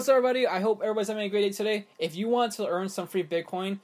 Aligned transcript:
what's 0.00 0.08
up, 0.08 0.16
everybody? 0.16 0.46
I 0.46 0.60
hope 0.60 0.80
everybody's 0.80 1.08
having 1.08 1.24
a 1.24 1.28
great 1.28 1.42
day 1.42 1.50
today. 1.50 1.86
If 1.98 2.16
you 2.16 2.26
want 2.26 2.54
to 2.54 2.66
earn 2.66 2.88
some 2.88 3.06
free 3.06 3.22
Bitcoin, 3.22 3.80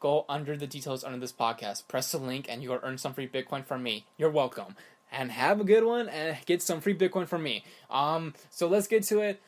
go 0.00 0.26
under 0.28 0.54
the 0.54 0.66
details 0.66 1.02
under 1.02 1.18
this 1.18 1.32
podcast. 1.32 1.88
Press 1.88 2.12
the 2.12 2.18
link, 2.18 2.44
and 2.46 2.62
you'll 2.62 2.78
earn 2.82 2.98
some 2.98 3.14
free 3.14 3.26
Bitcoin 3.26 3.64
from 3.64 3.82
me. 3.82 4.04
You're 4.18 4.28
welcome. 4.28 4.76
And 5.10 5.32
have 5.32 5.58
a 5.58 5.64
good 5.64 5.82
one, 5.82 6.10
and 6.10 6.36
get 6.44 6.60
some 6.60 6.82
free 6.82 6.94
Bitcoin 6.94 7.26
from 7.26 7.42
me. 7.42 7.64
Um, 7.88 8.34
so 8.50 8.68
let's 8.68 8.86
get 8.86 9.04
to 9.04 9.20
it. 9.20 9.40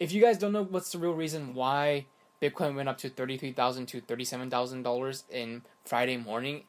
If 0.00 0.10
you 0.10 0.20
guys 0.20 0.36
don't 0.36 0.50
know 0.50 0.64
what's 0.64 0.90
the 0.90 0.98
real 0.98 1.14
reason 1.14 1.54
why 1.54 2.06
Bitcoin 2.42 2.74
went 2.74 2.88
up 2.88 2.98
to 2.98 3.08
thirty-three 3.08 3.52
thousand 3.52 3.86
to 3.86 4.00
thirty-seven 4.00 4.50
thousand 4.50 4.82
dollars 4.82 5.22
in 5.30 5.62
Friday 5.84 6.16
morning, 6.16 6.64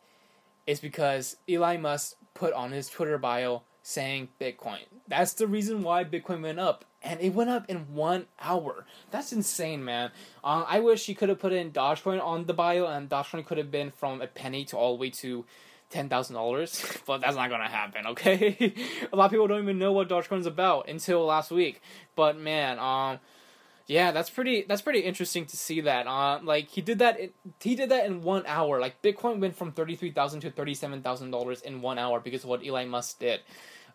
it's 0.67 0.79
because 0.79 1.37
Elon 1.49 1.81
Musk 1.81 2.15
put 2.35 2.53
on 2.53 2.71
his 2.71 2.89
Twitter 2.89 3.17
bio 3.17 3.63
saying 3.83 4.29
Bitcoin. 4.41 4.85
That's 5.07 5.33
the 5.33 5.45
reason 5.45 5.83
why 5.83 6.05
Bitcoin 6.05 6.41
went 6.41 6.59
up 6.59 6.85
and 7.03 7.19
it 7.19 7.33
went 7.33 7.49
up 7.49 7.69
in 7.69 7.93
one 7.93 8.25
hour. 8.41 8.85
That's 9.11 9.33
insane, 9.33 9.83
man. 9.83 10.11
Uh, 10.43 10.63
I 10.67 10.79
wish 10.79 11.05
he 11.05 11.13
could 11.13 11.29
have 11.29 11.39
put 11.39 11.51
in 11.51 11.71
Dogecoin 11.71 12.23
on 12.23 12.45
the 12.45 12.53
bio, 12.53 12.87
and 12.87 13.09
Dogecoin 13.09 13.45
could 13.45 13.57
have 13.57 13.69
been 13.69 13.91
from 13.91 14.21
a 14.21 14.27
penny 14.27 14.63
to 14.65 14.77
all 14.77 14.95
the 14.95 15.01
way 15.01 15.09
to 15.09 15.45
ten 15.89 16.07
thousand 16.09 16.35
dollars, 16.35 16.83
but 17.05 17.19
that's 17.19 17.35
not 17.35 17.49
gonna 17.49 17.67
happen. 17.67 18.07
Okay, 18.07 18.73
a 19.11 19.15
lot 19.15 19.25
of 19.25 19.31
people 19.31 19.47
don't 19.47 19.61
even 19.61 19.77
know 19.77 19.91
what 19.91 20.07
Dogecoin's 20.07 20.45
about 20.45 20.87
until 20.87 21.25
last 21.25 21.51
week. 21.51 21.81
But 22.15 22.37
man, 22.37 22.79
um, 22.79 23.19
yeah, 23.87 24.11
that's 24.11 24.29
pretty. 24.29 24.65
That's 24.67 24.81
pretty 24.81 24.99
interesting 24.99 25.45
to 25.47 25.57
see 25.57 25.81
that. 25.81 26.07
Uh, 26.07 26.39
like 26.43 26.69
he 26.69 26.81
did 26.81 26.99
that. 26.99 27.19
he 27.59 27.75
did 27.75 27.89
that 27.89 28.05
in 28.05 28.21
one 28.21 28.43
hour. 28.47 28.79
Like 28.79 29.01
Bitcoin 29.01 29.39
went 29.39 29.55
from 29.55 29.73
thirty 29.73 29.95
three 29.95 30.11
thousand 30.11 30.39
to 30.41 30.51
thirty 30.51 30.73
seven 30.73 31.01
thousand 31.01 31.31
dollars 31.31 31.61
in 31.61 31.81
one 31.81 31.99
hour 31.99 32.19
because 32.19 32.43
of 32.43 32.49
what 32.49 32.65
Elon 32.65 32.89
Musk 32.89 33.19
did. 33.19 33.41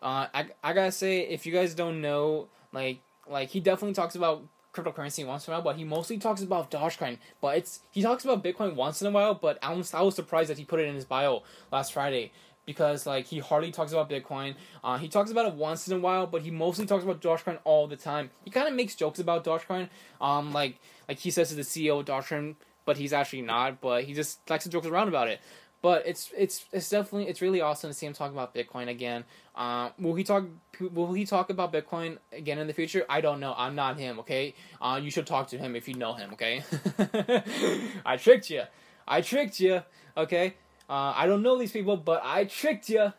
Uh, 0.01 0.27
I 0.33 0.47
I 0.63 0.73
gotta 0.73 0.91
say, 0.91 1.21
if 1.21 1.45
you 1.45 1.51
guys 1.53 1.73
don't 1.73 2.01
know 2.01 2.49
like 2.71 2.99
like 3.27 3.49
he 3.49 3.59
definitely 3.59 3.95
talks 3.95 4.15
about 4.15 4.43
cryptocurrency 4.73 5.25
once 5.25 5.47
in 5.47 5.53
a 5.53 5.57
while, 5.57 5.63
but 5.63 5.75
he 5.75 5.83
mostly 5.83 6.17
talks 6.19 6.41
about 6.41 6.69
Dogecoin. 6.69 7.17
But 7.41 7.57
it's 7.57 7.79
he 7.91 8.03
talks 8.03 8.23
about 8.23 8.43
Bitcoin 8.43 8.75
once 8.75 9.01
in 9.01 9.07
a 9.07 9.11
while, 9.11 9.33
but 9.33 9.57
I 9.63 9.73
was 9.73 9.93
I 9.93 10.01
was 10.01 10.15
surprised 10.15 10.49
that 10.49 10.57
he 10.57 10.65
put 10.65 10.79
it 10.79 10.87
in 10.87 10.95
his 10.95 11.05
bio 11.05 11.43
last 11.71 11.93
Friday 11.93 12.31
because 12.69 13.07
like 13.07 13.25
he 13.25 13.39
hardly 13.39 13.71
talks 13.71 13.91
about 13.91 14.07
Bitcoin. 14.11 14.53
Uh, 14.83 14.99
he 14.99 15.07
talks 15.07 15.31
about 15.31 15.47
it 15.47 15.55
once 15.55 15.87
in 15.87 15.97
a 15.97 15.99
while, 15.99 16.27
but 16.27 16.43
he 16.43 16.51
mostly 16.51 16.85
talks 16.85 17.03
about 17.03 17.19
Dogecoin 17.19 17.57
all 17.63 17.87
the 17.87 17.95
time. 17.95 18.29
He 18.45 18.51
kind 18.51 18.67
of 18.67 18.75
makes 18.75 18.93
jokes 18.93 19.17
about 19.17 19.43
Dogecoin. 19.43 19.89
Um, 20.21 20.53
like 20.53 20.79
like 21.07 21.17
he 21.17 21.31
says 21.31 21.49
to 21.49 21.55
the 21.55 21.63
CEO 21.63 21.99
of 21.99 22.05
Dogecoin, 22.05 22.57
but 22.85 22.97
he's 22.97 23.11
actually 23.11 23.41
not. 23.41 23.81
But 23.81 24.03
he 24.03 24.13
just 24.13 24.47
likes 24.47 24.65
to 24.65 24.69
joke 24.69 24.85
around 24.85 25.07
about 25.07 25.27
it. 25.29 25.39
But 25.81 26.05
it's 26.05 26.31
it's 26.37 26.65
it's 26.71 26.87
definitely 26.91 27.27
it's 27.27 27.41
really 27.41 27.59
awesome 27.59 27.89
to 27.89 27.93
see 27.95 28.05
him 28.05 28.13
talk 28.13 28.31
about 28.31 28.53
Bitcoin 28.53 28.87
again. 28.87 29.23
Uh, 29.55 29.89
will 29.97 30.13
he 30.13 30.23
talk 30.23 30.45
Will 30.79 31.13
he 31.13 31.25
talk 31.25 31.49
about 31.49 31.73
Bitcoin 31.73 32.19
again 32.31 32.59
in 32.59 32.67
the 32.67 32.73
future? 32.73 33.03
I 33.09 33.19
don't 33.19 33.39
know. 33.39 33.55
I'm 33.57 33.73
not 33.73 33.97
him. 33.97 34.19
Okay. 34.19 34.53
Uh, 34.79 34.99
you 35.01 35.09
should 35.09 35.25
talk 35.25 35.47
to 35.47 35.57
him 35.57 35.75
if 35.75 35.87
you 35.87 35.95
know 35.95 36.13
him. 36.13 36.33
Okay. 36.33 36.63
I 38.05 38.15
tricked 38.17 38.51
you. 38.51 38.61
I 39.07 39.21
tricked 39.21 39.59
you. 39.59 39.81
Okay. 40.15 40.53
Uh, 40.89 41.13
I 41.15 41.27
don't 41.27 41.43
know 41.43 41.55
these 41.57 41.71
people, 41.71 41.97
but 41.97 42.21
I 42.25 42.45
tricked 42.45 42.89
you. 42.89 43.13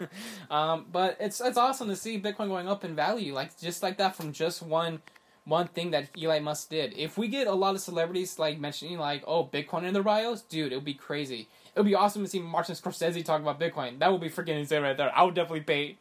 um, 0.50 0.86
but 0.92 1.16
it's 1.18 1.40
it's 1.40 1.58
awesome 1.58 1.88
to 1.88 1.96
see 1.96 2.20
Bitcoin 2.20 2.48
going 2.48 2.68
up 2.68 2.84
in 2.84 2.94
value, 2.94 3.34
like 3.34 3.58
just 3.58 3.82
like 3.82 3.98
that 3.98 4.14
from 4.14 4.32
just 4.32 4.62
one 4.62 5.02
one 5.44 5.66
thing 5.68 5.90
that 5.90 6.08
Elon 6.20 6.44
Musk 6.44 6.70
did. 6.70 6.94
If 6.96 7.18
we 7.18 7.28
get 7.28 7.46
a 7.46 7.52
lot 7.52 7.74
of 7.74 7.80
celebrities 7.80 8.38
like 8.38 8.60
mentioning 8.60 8.98
like, 8.98 9.24
oh, 9.26 9.44
Bitcoin 9.44 9.84
in 9.84 9.94
the 9.94 10.02
bios, 10.02 10.42
dude, 10.42 10.72
it 10.72 10.76
would 10.76 10.84
be 10.84 10.94
crazy. 10.94 11.48
It 11.76 11.80
would 11.80 11.86
be 11.86 11.94
awesome 11.94 12.24
to 12.24 12.28
see 12.28 12.40
Martin 12.40 12.74
Scorsese 12.74 13.22
talk 13.22 13.42
about 13.42 13.60
Bitcoin. 13.60 13.98
That 13.98 14.10
would 14.10 14.22
be 14.22 14.30
freaking 14.30 14.58
insane 14.58 14.82
right 14.82 14.96
there. 14.96 15.12
I 15.14 15.24
would 15.24 15.34
definitely 15.34 15.60
pay 15.60 15.98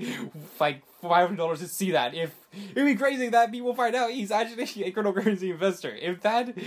like 0.57 0.81
five 1.01 1.27
hundred 1.27 1.35
dollars 1.35 1.59
to 1.59 1.67
see 1.67 1.91
that. 1.91 2.15
If 2.15 2.33
it'd 2.71 2.85
be 2.85 2.95
crazy 2.95 3.27
that 3.27 3.51
people 3.51 3.75
find 3.75 3.93
out 3.93 4.11
he's 4.11 4.31
actually 4.31 4.85
a 4.85 4.91
cryptocurrency 4.93 5.51
investor. 5.51 5.93
If 5.93 6.21
that, 6.21 6.57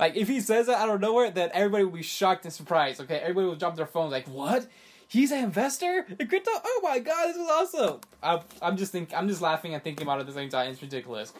like, 0.00 0.16
if 0.16 0.26
he 0.26 0.40
says 0.40 0.66
that 0.66 0.78
out 0.78 0.88
of 0.88 1.00
nowhere, 1.00 1.30
then 1.30 1.50
everybody 1.54 1.84
will 1.84 1.92
be 1.92 2.02
shocked 2.02 2.44
and 2.44 2.52
surprised. 2.52 3.00
Okay, 3.02 3.18
everybody 3.18 3.46
will 3.46 3.54
drop 3.54 3.76
their 3.76 3.86
phones 3.86 4.10
like, 4.10 4.26
what? 4.26 4.66
He's 5.06 5.30
an 5.30 5.44
investor 5.44 6.04
in 6.18 6.26
crypto. 6.26 6.50
Oh 6.52 6.80
my 6.82 6.98
god, 6.98 7.28
this 7.28 7.36
is 7.36 7.48
awesome. 7.48 8.00
I'm, 8.20 8.40
I'm 8.60 8.76
just 8.76 8.90
think 8.90 9.14
I'm 9.14 9.28
just 9.28 9.42
laughing 9.42 9.74
and 9.74 9.84
thinking 9.84 10.04
about 10.04 10.18
it 10.18 10.22
at 10.22 10.26
the 10.26 10.32
same 10.32 10.48
time. 10.48 10.72
It's 10.72 10.82
ridiculous. 10.82 11.32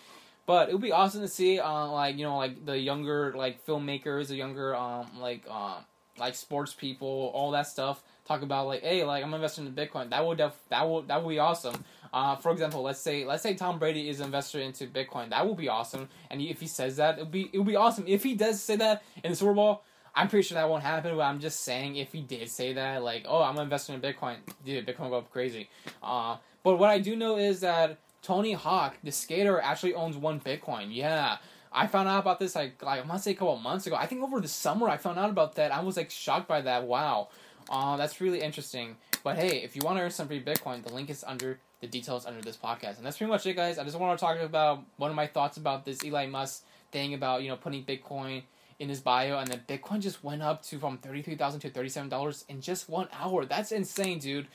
But 0.47 0.69
it 0.69 0.75
would 0.75 0.81
be 0.81 0.93
awesome 0.93 1.23
to 1.23 1.29
see, 1.29 1.59
uh, 1.59 1.89
like 1.89 2.17
you 2.17 2.25
know, 2.25 2.37
like 2.37 2.65
the 2.65 2.79
younger 2.79 3.35
like 3.37 3.67
filmmakers, 3.67 4.29
the 4.29 4.37
younger 4.37 4.77
um 4.77 5.09
like 5.19 5.45
um 5.51 5.85
like 6.19 6.35
sports 6.35 6.75
people, 6.75 7.31
all 7.35 7.51
that 7.53 7.67
stuff, 7.67 8.03
talk 8.27 8.43
about 8.43 8.67
like, 8.67 8.83
hey, 8.83 9.05
like 9.05 9.25
I'm 9.25 9.35
investing 9.35 9.67
in 9.67 9.73
Bitcoin. 9.73 10.11
That 10.11 10.27
would 10.27 10.39
def- 10.39 10.59
that 10.69 10.89
would 10.89 11.09
that 11.09 11.23
would 11.23 11.31
be 11.31 11.39
awesome. 11.39 11.85
Uh, 12.13 12.37
for 12.37 12.51
example, 12.53 12.83
let's 12.83 13.01
say 13.01 13.25
let's 13.25 13.43
say 13.43 13.55
Tom 13.55 13.79
Brady 13.79 14.09
is 14.09 14.21
an 14.21 14.27
investor 14.27 14.61
into 14.61 14.87
Bitcoin. 14.87 15.31
That 15.31 15.47
would 15.47 15.57
be 15.57 15.69
awesome. 15.69 16.09
And 16.31 16.41
if 16.41 16.61
he 16.61 16.67
says 16.67 16.97
that, 16.97 17.19
it 17.19 17.23
would 17.23 17.31
be 17.31 17.51
it 17.53 17.59
would 17.59 17.67
be 17.67 17.77
awesome. 17.77 18.05
If 18.07 18.23
he 18.23 18.35
does 18.35 18.61
say 18.61 18.77
that 18.77 19.03
in 19.23 19.31
the 19.31 19.37
Super 19.37 19.55
Bowl, 19.55 19.83
I'm 20.15 20.29
pretty 20.29 20.47
sure 20.47 20.57
that 20.57 20.69
won't 20.69 20.83
happen. 20.83 21.17
But 21.17 21.23
I'm 21.23 21.41
just 21.41 21.61
saying, 21.61 21.97
if 21.97 22.13
he 22.13 22.23
did 22.23 22.49
say 22.49 22.73
that, 22.73 23.03
like, 23.03 23.27
oh, 23.29 23.43
I'm 23.43 23.59
investing 23.59 23.95
in 23.95 24.01
Bitcoin, 24.01 24.37
dude, 24.65 24.87
Bitcoin 24.87 25.01
will 25.01 25.11
go 25.11 25.19
up 25.19 25.31
crazy. 25.31 25.69
Uh, 26.03 26.37
but 26.63 26.77
what 26.77 26.91
I 26.91 26.99
do 26.99 27.17
know 27.17 27.37
is 27.37 27.61
that 27.61 27.99
Tony 28.23 28.53
Hawk, 28.53 28.97
the 29.05 29.13
skater, 29.13 29.61
actually 29.61 29.95
owns 29.95 30.17
one 30.17 30.41
Bitcoin. 30.41 30.89
Yeah. 30.91 31.37
I 31.77 31.87
found 31.87 32.09
out 32.09 32.21
about 32.21 32.39
this 32.39 32.55
like 32.55 32.83
like 32.83 33.05
I 33.05 33.07
must 33.07 33.25
say 33.25 33.33
a 33.33 33.35
couple 33.35 33.59
months 33.59 33.87
ago. 33.87 33.97
I 33.97 34.07
think 34.07 34.23
over 34.23 34.41
the 34.41 34.49
summer 34.49 34.89
I 34.89 34.97
found 34.97 35.19
out 35.19 35.29
about 35.29 35.57
that. 35.57 35.73
I 35.73 35.83
was 35.83 35.99
like 35.99 36.11
shocked 36.11 36.49
by 36.49 36.63
that. 36.63 36.85
Wow, 36.85 37.29
uh, 37.69 37.99
that's 37.99 38.19
really 38.19 38.41
interesting. 38.41 38.97
But 39.23 39.37
hey, 39.37 39.59
if 39.63 39.77
you 39.77 39.83
want 39.85 39.99
to 39.99 40.03
earn 40.03 40.11
some 40.11 40.27
free 40.27 40.43
Bitcoin, 40.43 40.83
the 40.83 40.93
link 40.93 41.11
is 41.11 41.23
under 41.27 41.61
the 41.81 41.87
details 41.87 42.25
under 42.25 42.41
this 42.41 42.57
podcast. 42.57 42.97
And 42.97 43.05
that's 43.05 43.19
pretty 43.19 43.31
much 43.31 43.45
it, 43.45 43.55
guys. 43.55 43.79
I 43.79 43.85
just 43.85 43.99
want 43.99 44.19
to 44.19 44.25
talk 44.25 44.39
about 44.41 44.85
one 44.97 45.11
of 45.11 45.17
my 45.17 45.27
thoughts 45.27 45.59
about 45.59 45.85
this 45.85 46.03
Elon 46.03 46.31
Musk 46.31 46.65
thing 46.93 47.13
about 47.13 47.43
you 47.43 47.51
know 47.51 47.57
putting 47.57 47.85
Bitcoin 47.85 48.43
in 48.79 48.89
his 48.89 49.01
bio, 49.01 49.39
and 49.39 49.49
then 49.49 49.61
Bitcoin 49.69 50.01
just 50.01 50.25
went 50.25 50.43
up 50.43 50.63
to 50.65 50.79
from 50.79 50.97
thirty 50.97 51.21
three 51.21 51.37
thousand 51.37 51.61
to 51.61 51.69
thirty 51.69 51.91
seven 51.91 52.09
dollars 52.09 52.47
in 52.49 52.63
just 52.63 52.89
one 52.89 53.09
hour. 53.13 53.45
That's 53.45 53.71
insane, 53.71 54.19
dude. 54.19 54.47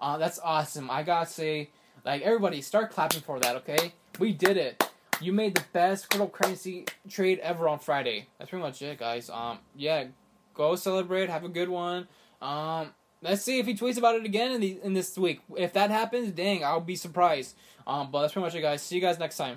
Uh, 0.00 0.16
that's 0.16 0.38
awesome. 0.38 0.92
I 0.92 1.02
gotta 1.02 1.28
say, 1.28 1.70
like 2.04 2.22
everybody, 2.22 2.62
start 2.62 2.92
clapping 2.92 3.20
for 3.22 3.40
that. 3.40 3.56
Okay, 3.56 3.94
we 4.20 4.32
did 4.32 4.56
it 4.56 4.87
you 5.20 5.32
made 5.32 5.54
the 5.54 5.64
best 5.72 6.10
cryptocurrency 6.10 6.88
trade 7.08 7.38
ever 7.40 7.68
on 7.68 7.78
Friday. 7.78 8.28
That's 8.38 8.50
pretty 8.50 8.62
much 8.62 8.80
it, 8.82 8.98
guys. 8.98 9.30
Um, 9.30 9.58
yeah, 9.76 10.04
go 10.54 10.76
celebrate, 10.76 11.28
have 11.28 11.44
a 11.44 11.48
good 11.48 11.68
one. 11.68 12.08
Um, 12.40 12.92
let's 13.22 13.42
see 13.42 13.58
if 13.58 13.66
he 13.66 13.74
tweets 13.74 13.98
about 13.98 14.16
it 14.16 14.24
again 14.24 14.52
in 14.52 14.60
the 14.60 14.78
in 14.82 14.94
this 14.94 15.16
week. 15.18 15.40
If 15.56 15.72
that 15.72 15.90
happens, 15.90 16.32
dang, 16.32 16.64
I'll 16.64 16.80
be 16.80 16.96
surprised. 16.96 17.56
Um, 17.86 18.10
but 18.10 18.22
that's 18.22 18.32
pretty 18.32 18.44
much 18.44 18.54
it, 18.54 18.62
guys. 18.62 18.82
See 18.82 18.96
you 18.96 19.00
guys 19.00 19.18
next 19.18 19.36
time. 19.36 19.56